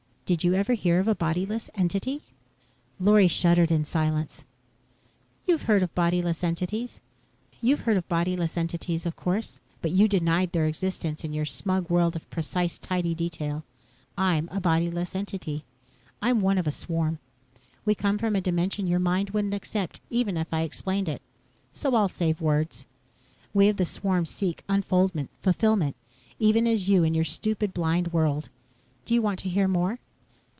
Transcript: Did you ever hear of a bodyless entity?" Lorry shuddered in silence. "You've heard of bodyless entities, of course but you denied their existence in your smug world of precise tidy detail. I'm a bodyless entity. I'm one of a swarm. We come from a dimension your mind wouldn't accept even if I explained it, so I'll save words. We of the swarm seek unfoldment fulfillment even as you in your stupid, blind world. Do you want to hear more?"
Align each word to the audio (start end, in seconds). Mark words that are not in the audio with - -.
Did 0.33 0.45
you 0.45 0.53
ever 0.53 0.75
hear 0.75 1.01
of 1.01 1.09
a 1.09 1.13
bodyless 1.13 1.69
entity?" 1.75 2.21
Lorry 3.01 3.27
shuddered 3.27 3.69
in 3.69 3.83
silence. 3.83 4.45
"You've 5.45 5.63
heard 5.63 5.83
of 5.83 5.93
bodyless 5.93 6.41
entities, 6.41 7.01
of 9.05 9.15
course 9.17 9.59
but 9.81 9.91
you 9.91 10.07
denied 10.07 10.53
their 10.53 10.67
existence 10.67 11.25
in 11.25 11.33
your 11.33 11.43
smug 11.43 11.89
world 11.89 12.15
of 12.15 12.29
precise 12.29 12.77
tidy 12.77 13.13
detail. 13.13 13.65
I'm 14.17 14.47
a 14.53 14.61
bodyless 14.61 15.15
entity. 15.17 15.65
I'm 16.21 16.39
one 16.39 16.57
of 16.57 16.65
a 16.65 16.71
swarm. 16.71 17.19
We 17.83 17.93
come 17.93 18.17
from 18.17 18.33
a 18.33 18.39
dimension 18.39 18.87
your 18.87 18.99
mind 19.01 19.31
wouldn't 19.31 19.53
accept 19.53 19.99
even 20.09 20.37
if 20.37 20.53
I 20.53 20.61
explained 20.61 21.09
it, 21.09 21.21
so 21.73 21.93
I'll 21.93 22.07
save 22.07 22.39
words. 22.39 22.85
We 23.53 23.67
of 23.67 23.75
the 23.75 23.85
swarm 23.85 24.25
seek 24.25 24.63
unfoldment 24.69 25.29
fulfillment 25.41 25.97
even 26.39 26.67
as 26.67 26.87
you 26.87 27.03
in 27.03 27.13
your 27.13 27.25
stupid, 27.25 27.73
blind 27.73 28.13
world. 28.13 28.47
Do 29.03 29.13
you 29.13 29.21
want 29.21 29.39
to 29.39 29.49
hear 29.49 29.67
more?" 29.67 29.99